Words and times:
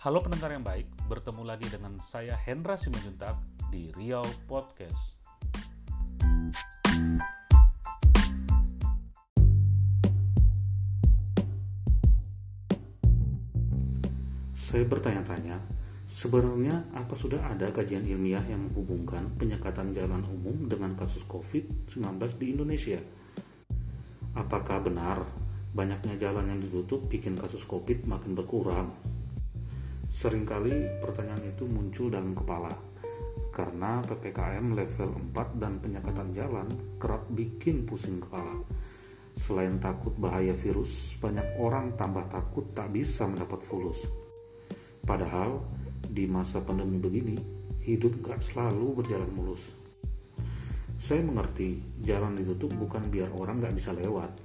Halo 0.00 0.24
pendengar 0.24 0.48
yang 0.48 0.64
baik, 0.64 0.88
bertemu 1.12 1.44
lagi 1.44 1.68
dengan 1.68 2.00
saya 2.00 2.32
Hendra 2.32 2.72
Simanjuntak 2.72 3.36
di 3.68 3.92
Riau 3.92 4.24
Podcast. 4.48 5.20
Saya 14.56 14.88
bertanya-tanya, 14.88 15.60
sebenarnya 16.08 16.80
apa 16.96 17.12
sudah 17.20 17.52
ada 17.52 17.68
kajian 17.68 18.08
ilmiah 18.08 18.48
yang 18.48 18.72
menghubungkan 18.72 19.28
penyekatan 19.36 19.92
jalan 19.92 20.24
umum 20.32 20.64
dengan 20.64 20.96
kasus 20.96 21.20
COVID-19 21.28 22.40
di 22.40 22.56
Indonesia? 22.56 23.04
Apakah 24.32 24.80
benar 24.80 25.28
banyaknya 25.76 26.16
jalan 26.16 26.56
yang 26.56 26.64
ditutup 26.64 27.04
bikin 27.12 27.36
kasus 27.36 27.60
COVID 27.68 28.08
makin 28.08 28.32
berkurang? 28.32 29.19
Seringkali 30.20 31.00
pertanyaan 31.00 31.48
itu 31.48 31.64
muncul 31.64 32.12
dalam 32.12 32.36
kepala 32.36 32.68
karena 33.56 34.04
PPKM 34.04 34.76
level 34.76 35.16
4 35.32 35.56
dan 35.56 35.80
penyekatan 35.80 36.36
jalan 36.36 36.68
kerap 37.00 37.24
bikin 37.32 37.88
pusing 37.88 38.20
kepala. 38.20 38.60
Selain 39.40 39.80
takut 39.80 40.12
bahaya 40.20 40.52
virus, 40.60 40.92
banyak 41.24 41.56
orang 41.56 41.96
tambah 41.96 42.28
takut 42.28 42.68
tak 42.76 42.92
bisa 42.92 43.24
mendapat 43.24 43.64
fulus. 43.64 43.96
Padahal 45.00 45.64
di 46.04 46.28
masa 46.28 46.60
pandemi 46.60 47.00
begini, 47.00 47.40
hidup 47.80 48.20
gak 48.20 48.44
selalu 48.44 49.00
berjalan 49.00 49.32
mulus. 49.32 49.64
Saya 51.00 51.24
mengerti 51.24 51.80
jalan 52.04 52.36
ditutup 52.36 52.68
bukan 52.76 53.08
biar 53.08 53.32
orang 53.40 53.64
gak 53.64 53.72
bisa 53.72 53.96
lewat, 53.96 54.36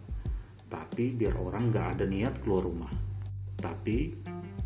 tapi 0.71 1.11
biar 1.11 1.35
orang 1.35 1.67
gak 1.67 1.99
ada 1.99 2.07
niat 2.07 2.39
keluar 2.47 2.63
rumah. 2.63 2.95
Tapi 3.59 4.23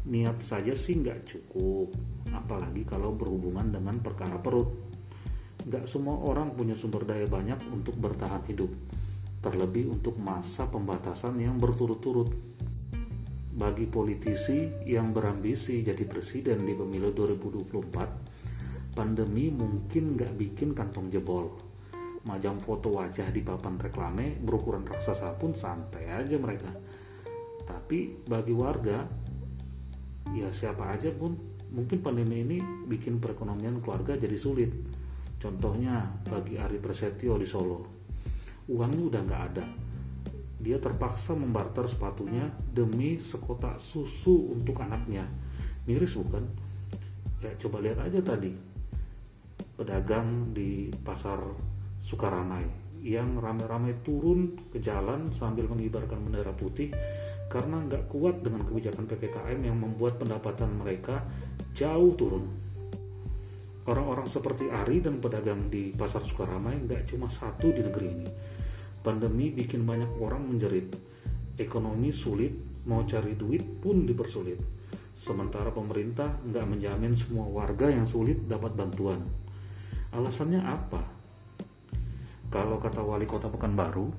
niat 0.09 0.41
saja 0.41 0.73
sih 0.73 0.97
nggak 0.97 1.29
cukup, 1.29 1.93
apalagi 2.33 2.81
kalau 2.89 3.13
berhubungan 3.13 3.69
dengan 3.69 4.01
perkara 4.01 4.41
perut. 4.41 4.73
Nggak 5.69 5.85
semua 5.85 6.17
orang 6.25 6.57
punya 6.57 6.73
sumber 6.73 7.05
daya 7.05 7.29
banyak 7.29 7.61
untuk 7.69 7.93
bertahan 8.01 8.41
hidup, 8.49 8.73
terlebih 9.45 9.93
untuk 9.93 10.17
masa 10.17 10.65
pembatasan 10.65 11.37
yang 11.37 11.61
berturut-turut. 11.61 12.33
Bagi 13.53 13.85
politisi 13.85 14.71
yang 14.89 15.13
berambisi 15.13 15.85
jadi 15.85 16.07
presiden 16.09 16.65
di 16.65 16.73
pemilu 16.73 17.13
2024, 17.13 18.97
pandemi 18.97 19.53
mungkin 19.53 20.17
nggak 20.17 20.33
bikin 20.33 20.73
kantong 20.73 21.13
jebol. 21.13 21.53
Majang 22.25 22.57
foto 22.59 22.97
wajah 22.97 23.29
di 23.31 23.45
papan 23.45 23.79
reklame 23.79 24.35
berukuran 24.41 24.83
raksasa 24.83 25.37
pun 25.37 25.55
santai 25.55 26.07
aja 26.07 26.35
mereka. 26.35 26.71
Tapi 27.67 28.25
bagi 28.25 28.51
warga, 28.55 29.05
ya 30.35 30.49
siapa 30.53 30.93
aja 30.93 31.09
pun 31.13 31.33
mungkin 31.69 32.01
pandemi 32.01 32.41
ini 32.41 32.57
bikin 32.89 33.21
perekonomian 33.21 33.81
keluarga 33.81 34.17
jadi 34.17 34.37
sulit. 34.37 34.71
Contohnya 35.39 36.03
bagi 36.27 36.59
Ari 36.59 36.83
Prasetyo 36.83 37.39
di 37.39 37.47
Solo, 37.47 37.87
uangnya 38.67 39.03
udah 39.07 39.21
nggak 39.23 39.43
ada 39.53 39.65
dia 40.59 40.75
terpaksa 40.75 41.31
membarter 41.31 41.87
sepatunya 41.87 42.51
demi 42.75 43.15
sekotak 43.15 43.79
susu 43.79 44.51
untuk 44.51 44.75
anaknya. 44.83 45.23
Miris 45.87 46.19
bukan? 46.19 46.43
Ya 47.39 47.55
coba 47.55 47.79
lihat 47.79 48.03
aja 48.03 48.19
tadi 48.19 48.51
pedagang 49.79 50.51
di 50.51 50.91
pasar 50.91 51.39
Sukaramai 52.03 52.67
yang 52.99 53.39
ramai-ramai 53.39 54.03
turun 54.03 54.59
ke 54.75 54.83
jalan 54.83 55.31
sambil 55.31 55.71
mengibarkan 55.71 56.19
bendera 56.19 56.51
putih 56.51 56.91
karena 57.49 57.81
nggak 57.81 58.13
kuat 58.13 58.45
dengan 58.45 58.63
kebijakan 58.63 59.09
PPKM 59.09 59.59
yang 59.65 59.77
membuat 59.81 60.21
pendapatan 60.21 60.69
mereka 60.77 61.25
jauh 61.73 62.13
turun. 62.13 62.45
Orang-orang 63.89 64.29
seperti 64.29 64.69
Ari 64.69 65.01
dan 65.01 65.17
pedagang 65.17 65.65
di 65.67 65.89
pasar 65.97 66.21
Sukaramai 66.21 66.77
nggak 66.85 67.09
cuma 67.09 67.25
satu 67.25 67.73
di 67.73 67.81
negeri 67.81 68.07
ini 68.07 68.29
Pandemi 68.99 69.47
bikin 69.47 69.87
banyak 69.87 70.19
orang 70.19 70.43
menjerit. 70.43 70.91
Ekonomi 71.55 72.11
sulit, 72.11 72.51
mau 72.83 73.07
cari 73.07 73.31
duit 73.31 73.63
pun 73.79 74.03
dipersulit. 74.03 74.59
Sementara 75.15 75.71
pemerintah 75.71 76.35
nggak 76.43 76.65
menjamin 76.67 77.15
semua 77.15 77.47
warga 77.47 77.87
yang 77.87 78.03
sulit 78.03 78.43
dapat 78.43 78.75
bantuan. 78.75 79.23
Alasannya 80.11 80.59
apa? 80.59 80.99
Kalau 82.51 82.75
kata 82.83 82.99
wali 82.99 83.23
kota 83.23 83.47
Pekanbaru, 83.47 84.11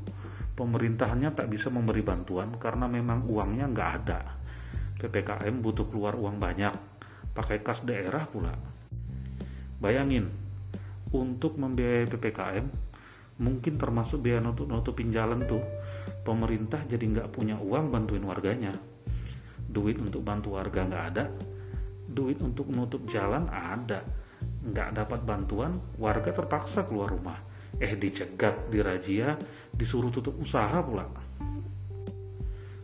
pemerintahannya 0.61 1.33
tak 1.33 1.49
bisa 1.49 1.73
memberi 1.73 2.05
bantuan 2.05 2.53
karena 2.61 2.85
memang 2.85 3.25
uangnya 3.25 3.65
nggak 3.73 3.91
ada. 4.05 4.21
PPKM 5.01 5.65
butuh 5.65 5.89
keluar 5.89 6.13
uang 6.13 6.37
banyak, 6.37 6.77
pakai 7.33 7.65
kas 7.65 7.81
daerah 7.81 8.29
pula. 8.29 8.53
Bayangin, 9.81 10.29
untuk 11.17 11.57
membiayai 11.57 12.05
PPKM, 12.13 12.67
mungkin 13.41 13.81
termasuk 13.81 14.21
biaya 14.21 14.45
nutup 14.45 14.69
nutupin 14.69 15.09
jalan 15.09 15.49
tuh. 15.49 15.65
Pemerintah 16.21 16.85
jadi 16.85 17.01
nggak 17.09 17.33
punya 17.33 17.57
uang 17.57 17.89
bantuin 17.89 18.21
warganya. 18.21 18.77
Duit 19.65 19.97
untuk 19.97 20.21
bantu 20.21 20.61
warga 20.61 20.85
nggak 20.85 21.05
ada. 21.17 21.25
Duit 22.05 22.37
untuk 22.45 22.69
menutup 22.69 23.09
jalan 23.09 23.49
ada. 23.49 24.05
Nggak 24.69 24.93
dapat 24.93 25.25
bantuan 25.25 25.81
warga 25.97 26.37
terpaksa 26.37 26.85
keluar 26.85 27.09
rumah 27.09 27.50
eh 27.79 27.95
dicegat 27.95 28.73
dirazia 28.73 29.39
disuruh 29.71 30.11
tutup 30.11 30.35
usaha 30.43 30.83
pula 30.83 31.07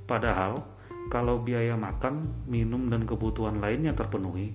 padahal 0.06 0.62
kalau 1.10 1.42
biaya 1.42 1.74
makan 1.74 2.46
minum 2.46 2.86
dan 2.86 3.02
kebutuhan 3.02 3.58
lainnya 3.58 3.96
terpenuhi 3.96 4.54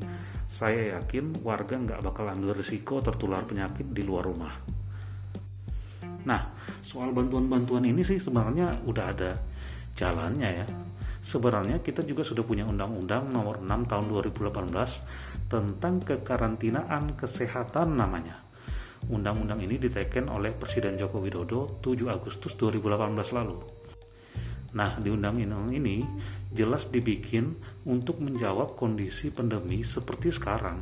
saya 0.55 0.95
yakin 0.99 1.43
warga 1.43 1.75
nggak 1.75 1.99
bakal 2.05 2.29
ambil 2.29 2.55
risiko 2.55 3.03
tertular 3.03 3.43
penyakit 3.43 3.89
di 3.91 4.05
luar 4.05 4.29
rumah 4.29 4.81
Nah, 6.25 6.53
soal 6.85 7.09
bantuan-bantuan 7.13 7.81
ini 7.85 8.05
sih 8.05 8.21
sebenarnya 8.21 8.85
udah 8.85 9.05
ada 9.09 9.31
jalannya 9.97 10.49
ya. 10.63 10.65
Sebenarnya 11.21 11.79
kita 11.79 12.03
juga 12.03 12.27
sudah 12.27 12.43
punya 12.43 12.67
Undang-Undang 12.67 13.31
Nomor 13.31 13.63
6 13.63 13.89
Tahun 13.89 14.05
2018 14.09 15.47
tentang 15.47 16.01
kekarantinaan 16.03 17.15
kesehatan 17.15 17.95
namanya. 17.95 18.35
Undang-undang 19.09 19.63
ini 19.65 19.81
diteken 19.81 20.29
oleh 20.29 20.53
Presiden 20.53 20.99
Joko 21.01 21.17
Widodo 21.17 21.81
7 21.81 22.05
Agustus 22.11 22.53
2018 22.53 23.33
lalu. 23.33 23.57
Nah, 24.77 25.01
di 25.01 25.09
undang-undang 25.09 25.73
ini 25.73 26.05
jelas 26.53 26.85
dibikin 26.91 27.57
untuk 27.89 28.21
menjawab 28.21 28.77
kondisi 28.77 29.33
pandemi 29.33 29.81
seperti 29.81 30.29
sekarang. 30.29 30.77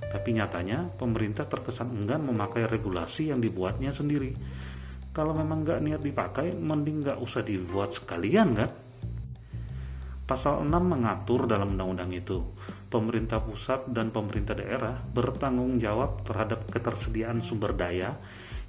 Tapi 0.00 0.32
nyatanya 0.32 0.88
pemerintah 0.96 1.44
terkesan 1.44 1.92
enggan 1.92 2.24
memakai 2.24 2.64
regulasi 2.64 3.28
yang 3.28 3.44
dibuatnya 3.44 3.92
sendiri 3.92 4.32
kalau 5.12 5.34
memang 5.34 5.66
nggak 5.66 5.80
niat 5.82 6.00
dipakai 6.00 6.54
mending 6.54 7.02
nggak 7.02 7.18
usah 7.18 7.42
dibuat 7.42 7.90
sekalian 7.90 8.54
kan 8.54 8.70
Pasal 10.28 10.60
6 10.60 10.68
mengatur 10.68 11.48
dalam 11.48 11.72
undang-undang 11.72 12.12
itu, 12.12 12.44
pemerintah 12.88 13.40
pusat 13.40 13.88
dan 13.92 14.08
pemerintah 14.08 14.56
daerah 14.56 14.96
bertanggung 15.00 15.76
jawab 15.78 16.24
terhadap 16.24 16.68
ketersediaan 16.72 17.44
sumber 17.44 17.76
daya 17.76 18.16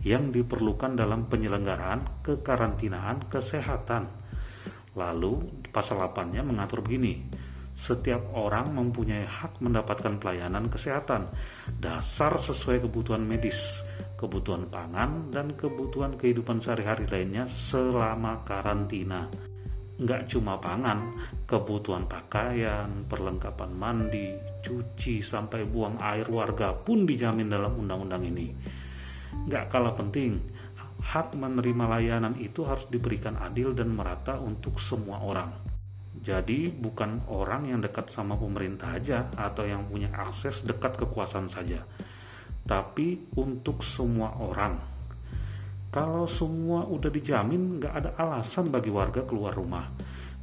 yang 0.03 0.31
diperlukan 0.31 0.95
dalam 0.95 1.27
penyelenggaraan 1.27 2.23
kekarantinaan 2.23 3.27
kesehatan. 3.31 4.07
Lalu 4.95 5.63
pasal 5.71 5.99
8-nya 5.99 6.43
mengatur 6.43 6.83
begini, 6.83 7.19
setiap 7.79 8.35
orang 8.35 8.75
mempunyai 8.75 9.23
hak 9.23 9.63
mendapatkan 9.63 10.19
pelayanan 10.19 10.67
kesehatan 10.67 11.31
dasar 11.79 12.35
sesuai 12.39 12.83
kebutuhan 12.83 13.23
medis 13.23 13.59
kebutuhan 14.19 14.67
pangan, 14.67 15.31
dan 15.31 15.55
kebutuhan 15.55 16.19
kehidupan 16.19 16.59
sehari-hari 16.59 17.07
lainnya 17.07 17.47
selama 17.71 18.43
karantina. 18.43 19.31
Nggak 19.99 20.31
cuma 20.31 20.55
pangan, 20.55 21.19
kebutuhan 21.43 22.07
pakaian, 22.07 23.03
perlengkapan 23.05 23.71
mandi, 23.75 24.31
cuci, 24.63 25.19
sampai 25.19 25.67
buang 25.67 25.99
air 25.99 26.25
warga 26.31 26.71
pun 26.71 27.03
dijamin 27.03 27.51
dalam 27.51 27.75
undang-undang 27.75 28.23
ini. 28.23 28.47
Nggak 29.45 29.67
kalah 29.67 29.93
penting, 29.93 30.39
hak 31.03 31.35
menerima 31.35 31.85
layanan 31.99 32.39
itu 32.39 32.63
harus 32.63 32.87
diberikan 32.87 33.35
adil 33.43 33.75
dan 33.75 33.91
merata 33.91 34.39
untuk 34.39 34.79
semua 34.79 35.19
orang. 35.19 35.51
Jadi 36.19 36.71
bukan 36.71 37.27
orang 37.31 37.67
yang 37.67 37.79
dekat 37.83 38.11
sama 38.11 38.39
pemerintah 38.39 38.95
aja 38.95 39.27
atau 39.35 39.63
yang 39.67 39.87
punya 39.87 40.11
akses 40.15 40.63
dekat 40.63 40.95
kekuasaan 40.99 41.47
saja 41.47 41.83
tapi 42.69 43.33
untuk 43.33 43.81
semua 43.81 44.37
orang. 44.37 44.98
Kalau 45.89 46.29
semua 46.29 46.85
udah 46.85 47.09
dijamin, 47.09 47.81
nggak 47.81 47.93
ada 47.97 48.13
alasan 48.21 48.69
bagi 48.69 48.93
warga 48.93 49.25
keluar 49.25 49.57
rumah, 49.57 49.89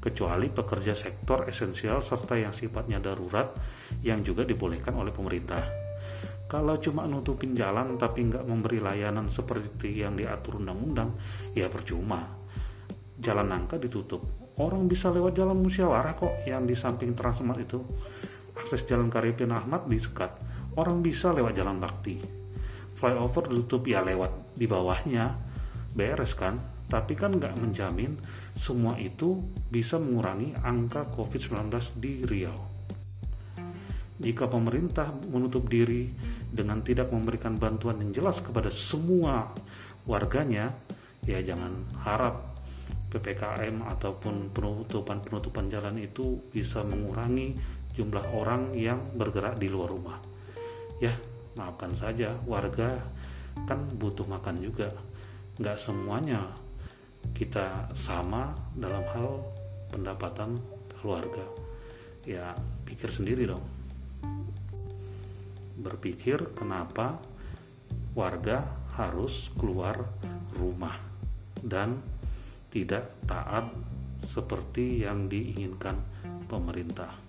kecuali 0.03 0.51
pekerja 0.51 0.99
sektor 0.99 1.47
esensial 1.47 2.03
serta 2.03 2.35
yang 2.35 2.51
sifatnya 2.51 2.99
darurat 2.99 3.55
yang 4.03 4.27
juga 4.27 4.43
dibolehkan 4.43 4.99
oleh 4.99 5.15
pemerintah. 5.15 5.63
Kalau 6.51 6.83
cuma 6.83 7.07
nutupin 7.07 7.55
jalan 7.55 7.95
tapi 7.95 8.27
nggak 8.27 8.43
memberi 8.43 8.83
layanan 8.83 9.31
seperti 9.31 10.03
yang 10.03 10.19
diatur 10.19 10.59
undang-undang, 10.59 11.15
ya 11.55 11.71
percuma. 11.71 12.27
Jalan 13.15 13.47
nangka 13.47 13.79
ditutup. 13.79 14.27
Orang 14.59 14.91
bisa 14.91 15.15
lewat 15.15 15.39
jalan 15.39 15.63
musyawarah 15.63 16.19
kok 16.19 16.43
yang 16.43 16.67
di 16.67 16.75
samping 16.75 17.15
Transmart 17.15 17.63
itu. 17.63 17.79
akses 18.57 18.83
jalan 18.89 19.13
Karipin 19.13 19.53
Ahmad 19.55 19.87
disekat 19.87 20.33
orang 20.75 21.05
bisa 21.05 21.29
lewat 21.29 21.55
jalan 21.55 21.77
Bakti 21.77 22.46
flyover 22.97 23.53
ditutup 23.53 23.87
ya 23.87 24.01
lewat 24.03 24.57
di 24.57 24.67
bawahnya 24.67 25.37
beres 25.93 26.33
kan 26.33 26.59
tapi 26.87 27.19
kan 27.19 27.37
nggak 27.37 27.59
menjamin 27.61 28.17
semua 28.57 28.97
itu 28.97 29.43
bisa 29.69 30.01
mengurangi 30.01 30.57
angka 30.65 31.05
COVID-19 31.13 31.73
di 32.01 32.25
Riau 32.25 32.59
jika 34.17 34.49
pemerintah 34.49 35.13
menutup 35.29 35.69
diri 35.69 36.09
dengan 36.49 36.81
tidak 36.81 37.13
memberikan 37.13 37.61
bantuan 37.61 38.01
yang 38.01 38.17
jelas 38.17 38.41
kepada 38.41 38.73
semua 38.73 39.53
warganya 40.09 40.73
ya 41.29 41.43
jangan 41.43 41.85
harap 42.01 42.57
PPKM 43.11 43.87
ataupun 43.97 44.51
penutupan-penutupan 44.51 45.71
jalan 45.71 45.97
itu 46.01 46.39
bisa 46.51 46.83
mengurangi 46.83 47.57
jumlah 47.97 48.25
orang 48.37 48.77
yang 48.77 49.01
bergerak 49.17 49.57
di 49.57 49.73
luar 49.73 49.89
rumah. 49.89 50.19
Ya, 51.01 51.17
maafkan 51.57 51.97
saja, 51.97 52.37
warga 52.45 53.01
kan 53.65 53.81
butuh 53.97 54.29
makan 54.29 54.61
juga. 54.61 54.93
Nggak 55.57 55.81
semuanya 55.81 56.45
kita 57.33 57.91
sama 57.97 58.53
dalam 58.77 59.03
hal 59.17 59.41
pendapatan 59.91 60.61
keluarga. 61.01 61.43
Ya, 62.29 62.53
pikir 62.85 63.09
sendiri 63.11 63.49
dong. 63.49 63.65
Berpikir 65.81 66.53
kenapa 66.53 67.17
warga 68.13 68.65
harus 68.97 69.53
keluar 69.57 70.05
rumah 70.57 70.97
dan 71.61 72.01
tidak 72.73 73.13
taat 73.29 73.69
seperti 74.25 75.05
yang 75.05 75.29
diinginkan 75.29 75.97
pemerintah. 76.49 77.26